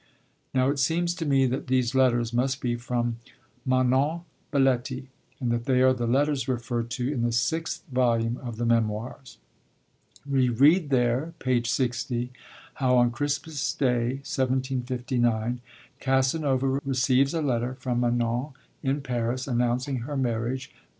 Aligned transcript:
Now, 0.51 0.71
it 0.71 0.79
seems 0.79 1.13
to 1.13 1.27
me 1.27 1.45
that 1.45 1.67
these 1.67 1.93
letters 1.93 2.33
must 2.33 2.59
be 2.59 2.75
from 2.75 3.17
Manon 3.67 4.21
Baletti, 4.51 5.09
and 5.39 5.51
that 5.51 5.65
they 5.65 5.83
are 5.83 5.93
the 5.93 6.07
letters 6.07 6.47
referred 6.47 6.89
to 6.97 7.13
in 7.13 7.21
the 7.21 7.31
sixth 7.31 7.83
volume 7.87 8.37
of 8.37 8.55
the 8.57 8.65
Memoirs. 8.65 9.37
We 10.27 10.49
read 10.49 10.89
there 10.89 11.35
(page 11.37 11.69
60) 11.69 12.31
how 12.81 12.97
on 12.97 13.11
Christmas 13.11 13.75
Day, 13.75 14.21
1759, 14.25 15.61
Casanova 15.99 16.81
receives 16.83 17.35
a 17.35 17.41
letter 17.43 17.75
from 17.75 17.99
Manon 17.99 18.53
in 18.81 19.01
Paris, 19.01 19.45
announcing 19.47 19.97
her 19.97 20.17
marriage 20.17 20.69
with 20.71 20.77
'M. 20.81 20.87